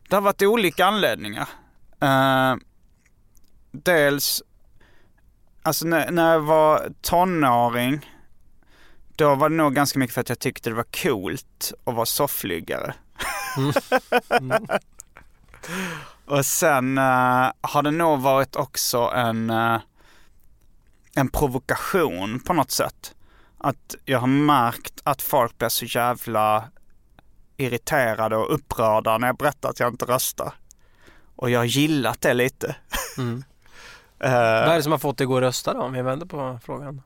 [0.09, 1.48] det har varit olika anledningar.
[2.01, 2.55] Eh,
[3.72, 4.42] dels,
[5.62, 8.11] alltså när, när jag var tonåring,
[9.16, 12.07] då var det nog ganska mycket för att jag tyckte det var coolt att vara
[12.07, 12.94] soffliggare.
[16.27, 19.81] Och sen eh, har det nog varit också en, eh,
[21.14, 23.14] en provokation på något sätt.
[23.62, 26.64] Att jag har märkt att folk blir så jävla
[27.57, 30.55] irriterade och upprörda när jag berättar att jag inte röstar.
[31.37, 32.77] Och jag har gillat det lite.
[33.18, 33.44] Mm.
[34.25, 35.81] Eh, Vad är det som har fått dig att gå och rösta då?
[35.83, 37.03] Om vi vänder på frågan.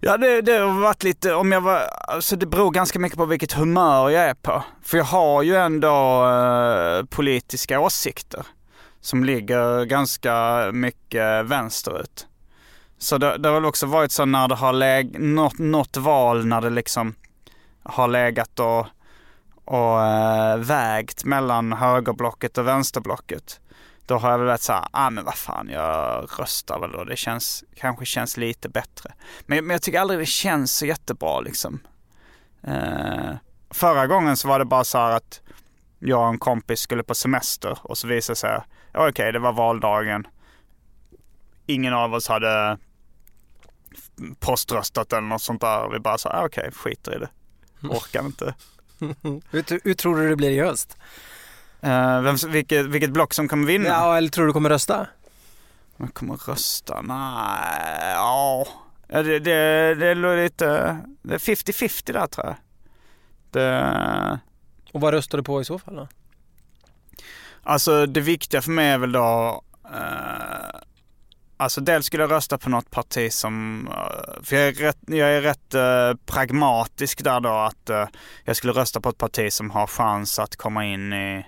[0.00, 1.78] Ja det, det har varit lite, om jag var,
[2.08, 4.62] alltså det beror ganska mycket på vilket humör jag är på.
[4.82, 8.46] För jag har ju ändå eh, politiska åsikter
[9.00, 12.26] som ligger ganska mycket vänsterut.
[13.02, 16.46] Så det, det har väl också varit så när det har läg, något, något val
[16.46, 17.14] när det liksom
[17.82, 18.86] har legat och,
[19.64, 23.60] och äh, vägt mellan högerblocket och vänsterblocket.
[24.06, 27.04] Då har jag väl varit såhär, ah men vad fan jag röstar väl då.
[27.04, 29.12] Det känns, kanske känns lite bättre.
[29.46, 31.80] Men, men jag tycker aldrig det känns så jättebra liksom.
[32.62, 33.34] Äh,
[33.70, 35.40] förra gången så var det bara så här att
[35.98, 38.60] jag och en kompis skulle på semester och så visade det sig,
[38.94, 40.26] okej okej det var valdagen.
[41.66, 42.78] Ingen av oss hade
[44.40, 45.88] poströstat eller något sånt där.
[45.92, 47.28] Vi bara sa, ah, okej skiter i det.
[47.88, 48.54] Orkar inte.
[49.50, 50.96] Hur, hur tror du det blir i höst?
[51.80, 53.88] Eh, vem, vilket, vilket block som kommer vinna?
[53.88, 55.06] Ja, eller tror du kommer rösta?
[55.96, 57.00] Jag kommer rösta?
[57.02, 58.66] Nej, ja.
[59.08, 62.56] Det, det, det är lite, det är 50-50 där tror jag.
[63.50, 64.40] Det,
[64.92, 66.08] Och vad röstar du på i så fall då?
[67.62, 70.80] alltså det viktiga för mig är väl då, eh,
[71.62, 75.28] alltså dels skulle jag rösta på något parti som, eh, för jag är rätt, jag
[75.28, 78.06] är rätt eh, pragmatisk där då att eh,
[78.44, 81.46] jag skulle rösta på ett parti som har chans att komma in i,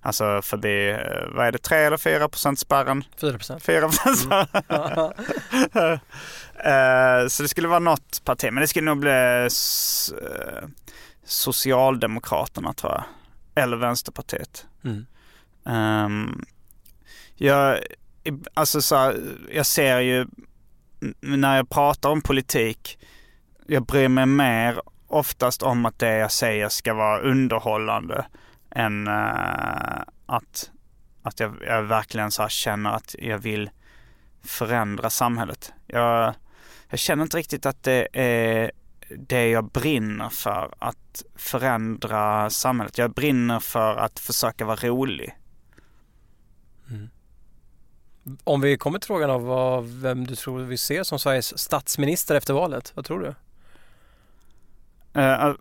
[0.00, 3.04] alltså förbi, eh, vad är det, 3 eller 4 procent spärren?
[3.20, 3.62] 4 procent.
[3.62, 5.12] 4 procent spärren.
[6.64, 10.68] Eh, Så det skulle vara något parti, men det skulle nog bli eh,
[11.24, 13.04] Socialdemokraterna tror jag.
[13.64, 14.66] eller Vänsterpartiet.
[14.84, 15.06] Mm.
[15.64, 16.44] Um,
[17.34, 17.78] jag,
[18.54, 20.26] alltså så här, jag ser ju
[21.20, 22.98] när jag pratar om politik,
[23.66, 28.26] jag bryr mig mer oftast om att det jag säger ska vara underhållande
[28.70, 30.70] än uh, att,
[31.22, 33.70] att jag, jag verkligen så här känner att jag vill
[34.44, 35.72] förändra samhället.
[35.86, 36.34] Jag,
[36.88, 38.70] jag känner inte riktigt att det är
[39.18, 42.98] det jag brinner för, att förändra samhället.
[42.98, 45.34] Jag brinner för att försöka vara rolig.
[48.44, 52.34] Om vi kommer till frågan av vad, vem du tror vi ser som Sveriges statsminister
[52.34, 53.34] efter valet, vad tror du?
[55.20, 55.54] Eh,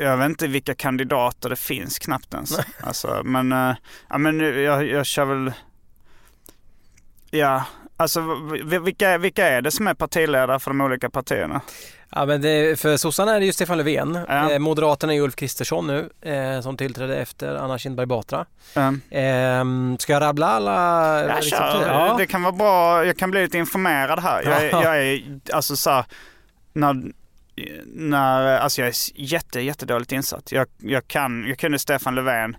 [0.00, 2.58] jag vet inte vilka kandidater det finns knappt ens.
[2.80, 3.76] Alltså, men, eh,
[4.08, 5.52] ja, men jag, jag kör väl...
[7.30, 7.64] Ja,
[7.96, 8.20] alltså
[8.84, 11.60] vilka, vilka är det som är partiledare för de olika partierna?
[12.16, 14.18] Ja, men det, för sossarna är det ju Stefan Löfven.
[14.28, 14.50] Ja.
[14.52, 18.46] Eh, Moderaterna är Ulf Kristersson nu eh, som tillträdde efter Anna Kinberg Batra.
[18.76, 19.64] Um, Eh,
[19.98, 21.20] ska jag rabbla alla?
[21.20, 21.88] jag liksom, kör.
[21.88, 22.14] ja.
[22.18, 24.42] Det kan vara bra, jag kan bli lite informerad här.
[24.42, 24.82] Jag, Ja.
[24.84, 25.22] jag är
[25.52, 26.04] alltså så här,
[26.72, 27.02] när,
[27.86, 30.52] när, alltså jag är jätte, jättedåligt insatt.
[30.52, 32.56] Jag, jag kan, jag kunde Stefan Löfven,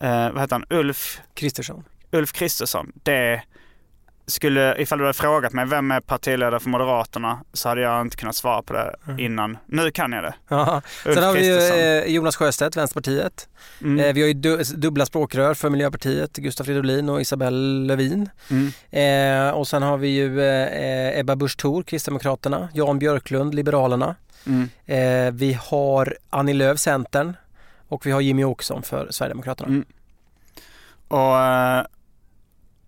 [0.00, 1.84] eh, vad heter han, Ulf Kristersson.
[2.10, 3.42] Ulf Kristersson, det
[4.28, 8.16] skulle, ifall du hade frågat mig vem är partiledare för Moderaterna så hade jag inte
[8.16, 9.58] kunnat svara på det innan.
[9.66, 10.34] Nu kan jag det.
[10.48, 10.82] Ja.
[11.02, 13.48] Sen har vi ju eh, Jonas Sjöstedt, Vänsterpartiet.
[13.82, 14.04] Mm.
[14.04, 18.30] Eh, vi har ju du, dubbla språkrör för Miljöpartiet, Gustav Fridolin och Isabelle Lövin.
[18.50, 19.48] Mm.
[19.48, 24.14] Eh, och sen har vi ju eh, Ebba Busch Thor, Kristdemokraterna, Jan Björklund, Liberalerna.
[24.46, 24.68] Mm.
[24.86, 27.36] Eh, vi har Annie Lööf, Centern
[27.88, 29.68] och vi har Jimmy Åkesson för Sverigedemokraterna.
[29.68, 29.84] Mm.
[31.08, 31.36] Och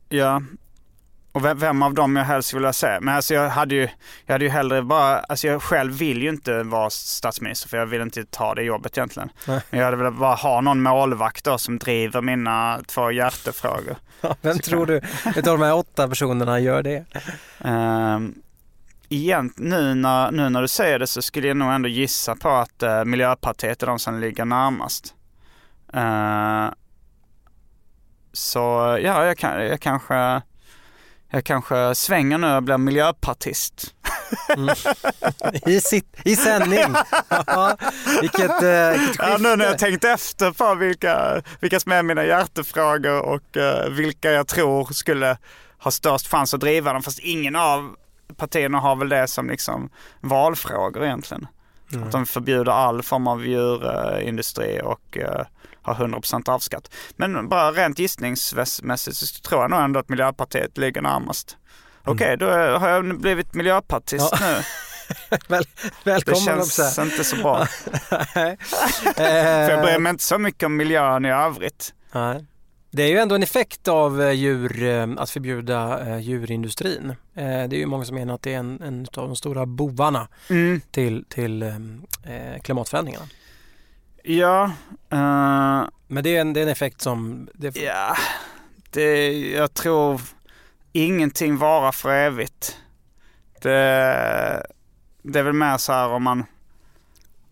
[0.09, 0.42] ja,
[1.33, 2.99] och vem, vem av dem jag helst vill se.
[3.01, 3.88] Men alltså jag hade ju,
[4.27, 7.87] jag hade ju hellre bara, alltså jag själv vill ju inte vara statsminister för jag
[7.87, 9.31] vill inte ta det jobbet egentligen.
[9.47, 9.61] Nej.
[9.71, 13.97] Men jag hade velat bara ha någon målvakt då som driver mina två hjärtefrågor.
[14.43, 14.95] Vem Så tror kan-
[15.35, 17.05] du utav de här åtta personerna gör det?
[17.59, 18.35] Um,
[19.09, 22.49] egent, nu, när, nu när du säger det så skulle jag nog ändå gissa på
[22.51, 25.14] att uh, Miljöpartiet är de som ligger närmast.
[25.95, 26.66] Eh,
[28.33, 28.59] så
[29.03, 30.43] ja, jag, kan, jag kanske
[31.31, 33.95] jag kanske svänger nu och blir miljöpartist.
[35.66, 36.95] I, sitt, i sändning!
[37.29, 37.77] ja,
[38.21, 42.25] vilket, eh, vilket Ja, nu när jag tänkt efter på vilka, vilka som är mina
[42.25, 45.38] hjärtefrågor och eh, vilka jag tror skulle
[45.79, 47.03] ha störst chans att driva dem.
[47.03, 47.97] Fast ingen av
[48.37, 49.90] partierna har väl det som liksom
[50.21, 51.47] valfrågor egentligen.
[52.03, 55.45] Att de förbjuder all form av djurindustri och uh,
[55.92, 56.90] har 100% avskatt.
[57.16, 61.57] Men bara rent gissningsmässigt så tror jag nog ändå att Miljöpartiet ligger närmast.
[62.05, 64.38] Okej, då har jag blivit miljöpartist Ja.
[64.40, 64.62] nu.
[65.48, 67.03] Väl, Det välkommen känns också.
[67.03, 67.66] inte så bra.
[69.16, 71.94] För jag bryr Eh, mig inte så mycket om miljön i övrigt.
[72.12, 72.44] nej.
[72.92, 77.14] Det är ju ändå en effekt av eh, djur, eh, att förbjuda djurindustrin.
[77.35, 80.29] Det är ju många som menar att det är en, en av de stora bovarna
[80.48, 80.81] Mm.
[80.90, 81.72] till, till
[82.62, 83.24] klimatförändringarna.
[84.22, 84.64] Ja,
[85.11, 87.48] eh, Men det är en, det är en effekt som...
[87.54, 88.16] Det, ja,
[88.90, 90.20] det, jag tror
[90.92, 92.78] ingenting varar för evigt.
[93.62, 94.66] Det,
[95.22, 96.44] det är väl mer så här om man,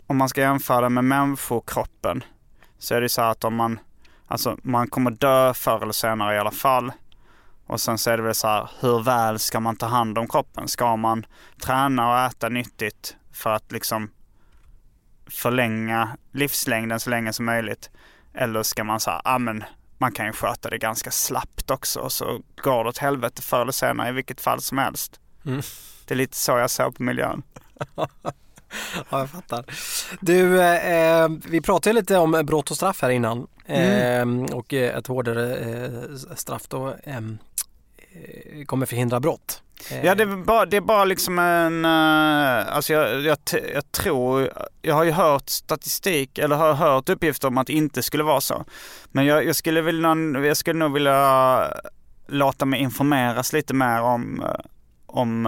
[0.07, 2.25] om man ska jämföra det med människokroppen
[2.79, 3.81] så är det så här att om man,
[4.27, 6.93] alltså man kommer dö förr eller senare i alla fall.
[7.67, 10.29] Och sen så är det väl så här, hur väl ska man ta hand om
[10.29, 10.69] kroppen?
[10.69, 11.27] Ska man
[11.63, 14.11] träna och äta nyttigt för att liksom
[15.31, 17.91] förlänga livslängden så länge som möjligt?
[18.35, 19.65] Eller ska man säga, ja men
[19.99, 23.63] man kan ju sköta det ganska slappt också och så går det åt helvete förr
[23.63, 25.21] eller senare i vilket fall som helst.
[25.47, 25.63] Mm.
[26.05, 27.43] Det är lite så jag ser på miljön.
[29.11, 29.65] Ja, jag fattar.
[30.21, 33.47] Du, eh, vi pratade lite om brott och straff här innan.
[33.67, 34.45] Mm.
[34.45, 37.21] Eh, och ett hårdare eh, straff då eh,
[38.67, 39.63] kommer förhindra brott.
[39.91, 40.05] Eh.
[40.05, 41.85] Ja, det är bara, det är bara liksom en...
[41.85, 43.39] Eh, alltså jag, jag,
[43.75, 44.53] jag tror...
[44.83, 48.41] Jag har ju hört statistik, eller har hört uppgifter om att det inte skulle vara
[48.41, 48.65] så.
[49.11, 51.73] Men jag, jag, skulle, vilja, jag skulle nog vilja
[52.27, 54.61] låta mig informeras lite mer om, eh,
[55.07, 55.47] om,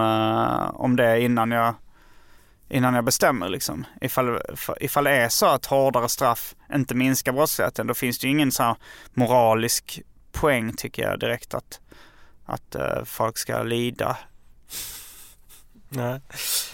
[0.73, 1.73] om det innan jag,
[2.69, 3.49] innan jag bestämmer.
[3.49, 3.85] Liksom.
[4.01, 4.39] Ifall,
[4.79, 8.51] ifall det är så att hårdare straff inte minskar brottsligheten, då finns det ju ingen
[8.51, 8.75] så här
[9.13, 11.79] moralisk poäng tycker jag direkt att,
[12.45, 12.75] att
[13.05, 14.17] folk ska lida
[15.89, 16.19] Nej.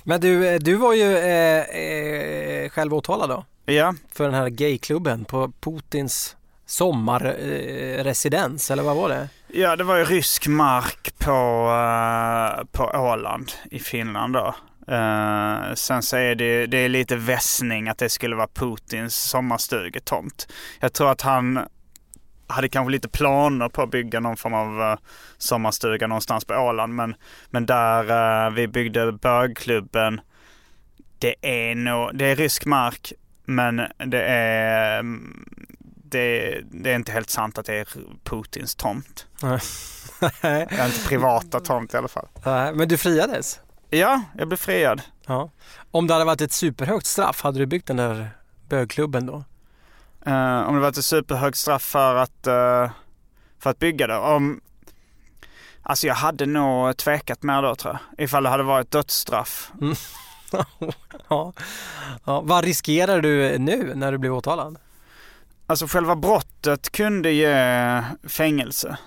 [0.03, 4.49] Men du, eh, du var ju eh, eh, själv åtalad då Ja, för den här
[4.49, 6.35] gayklubben på Putins
[6.65, 9.29] sommarresidens, eh, eller vad var det?
[9.47, 14.55] ja det var ju rysk mark på, eh, på Åland i Finland då.
[14.93, 20.47] Eh, sen så är det, det är lite vässning att det skulle vara Putins sommarstugetomt.
[20.79, 21.59] Jag tror att han
[22.47, 24.97] hade kanske lite planer på att bygga någon form av uh,
[25.37, 26.93] sommarstuga någonstans på Åland.
[26.93, 27.15] Men,
[27.49, 30.21] men där uh, vi byggde bögklubben,
[31.19, 33.13] det är, no, det är rysk mark
[33.49, 35.03] men det är,
[36.03, 37.87] det, det är inte helt sant att det är
[38.23, 39.27] Putins tomt.
[40.41, 42.27] det är inte privata tomt i alla fall.
[42.75, 43.59] Men du friades?
[43.89, 45.01] Ja, jag blev friad.
[45.25, 45.49] Ja.
[45.91, 48.29] Om det hade varit ett superhögt straff, hade du byggt den där
[48.69, 49.43] bögklubben då?
[50.27, 52.91] Uh, om det varit ett superhögt straff för att, uh,
[53.59, 54.17] för att bygga det.
[54.17, 54.61] Om,
[55.81, 58.25] alltså jag hade nog tvekat mer då tror jag.
[58.25, 59.71] Ifall det hade varit dödsstraff.
[59.81, 59.95] Mm.
[61.29, 61.53] ja.
[62.25, 62.41] ja.
[62.41, 64.77] Vad riskerar du nu när du blir åtalad?
[65.67, 68.97] Alltså själva brottet kunde ge fängelse.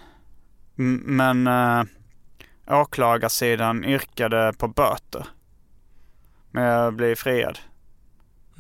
[1.05, 1.85] Men uh,
[2.67, 5.27] åklagarsidan yrkade på böter.
[6.51, 7.59] Men jag blev friad.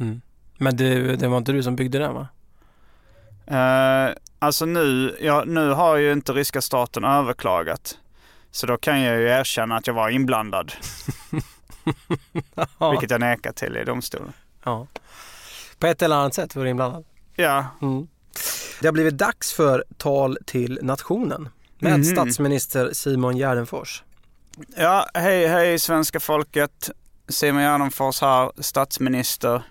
[0.00, 0.20] Mm.
[0.58, 2.28] Men det, det var inte du som byggde den va?
[3.50, 7.98] Uh, alltså nu, ja, nu har ju inte ryska staten överklagat.
[8.50, 10.72] Så då kan jag ju erkänna att jag var inblandad.
[12.78, 12.90] ja.
[12.90, 14.32] Vilket jag nekar till i domstolen.
[14.64, 14.86] Ja.
[15.78, 17.04] På ett eller annat sätt var du inblandad?
[17.34, 17.66] Ja.
[17.82, 18.08] Mm.
[18.80, 21.48] Det har blivit dags för tal till nationen
[21.78, 22.04] med mm.
[22.04, 24.02] statsminister Simon Gärdenfors.
[24.76, 26.90] Ja, hej hej svenska folket.
[27.28, 29.62] Simon Gärdenfors här, statsminister.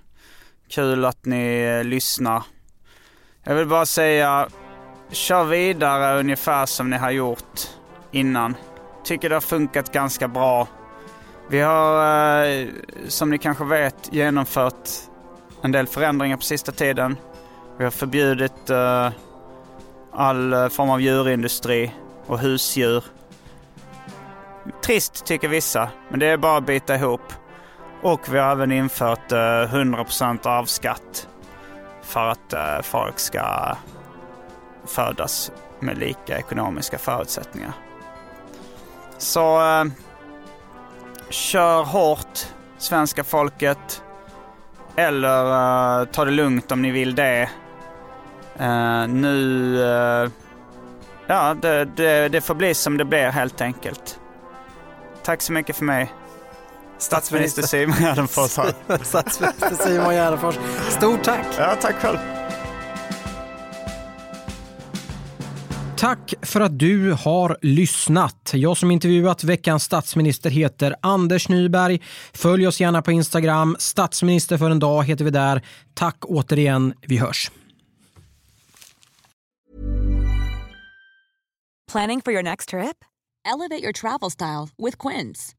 [0.69, 2.43] Kul att ni eh, lyssnar.
[3.49, 4.47] Jag vill bara säga,
[5.11, 7.59] kör vidare ungefär som ni har gjort
[8.11, 8.55] innan.
[9.03, 10.67] Tycker det har funkat ganska bra.
[11.47, 12.67] Vi har, eh,
[13.07, 14.89] som ni kanske vet, genomfört
[15.61, 17.17] en del förändringar på sista tiden.
[17.77, 19.09] Vi har förbjudit eh,
[20.13, 21.95] all eh, form av djurindustri
[22.25, 23.03] och husdjur.
[24.85, 27.33] Trist tycker vissa, men det är bara att bita ihop.
[28.01, 31.27] Och vi har även infört eh, 100% avskatt
[32.09, 33.75] för att eh, folk ska
[34.85, 37.73] födas med lika ekonomiska förutsättningar.
[39.17, 39.85] Så eh,
[41.29, 42.47] kör hårt
[42.77, 44.03] svenska folket.
[44.95, 45.45] Eller
[46.01, 47.49] uh, ta det lugnt om ni vill det.
[48.61, 50.31] Uh, nu...
[51.27, 54.19] ja, det, det, det får bli som det blir helt enkelt.
[55.23, 56.13] Tack så mycket för mig.
[56.99, 58.51] Statsminister Simon Gärdenfors
[59.03, 60.55] Statsminister Simon Gärdenfors.
[60.89, 61.45] Stort tack!
[61.57, 62.17] Ja, tack själv.
[65.97, 68.51] Tack för att du har lyssnat.
[68.53, 72.01] Jag som intervjuat veckans statsminister heter Anders Nyberg.
[72.33, 73.75] Följ oss gärna på Instagram.
[73.79, 75.61] Statsminister för en dag heter vi där.
[75.93, 76.93] Tack återigen.
[77.01, 77.51] Vi hörs.
[81.91, 82.97] Planning for your next trip?
[83.47, 85.58] Elevate your travel style with Quince.